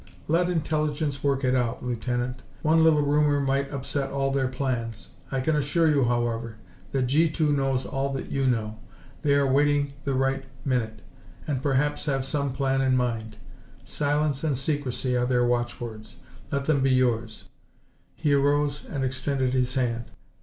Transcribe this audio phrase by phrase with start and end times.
[0.27, 2.41] Let Intelligence work it out, Lieutenant.
[2.63, 5.09] One little rumor might upset all their plans.
[5.31, 6.55] I can assure you, however,
[6.91, 8.79] that G 2 knows all that you know.
[9.21, 11.03] They are waiting the right minute
[11.45, 13.37] and perhaps have some plan in mind.
[13.83, 16.15] Silence and secrecy are their watchwords.
[16.51, 17.43] Let them be yours."
[18.15, 20.05] He arose and extended his hand.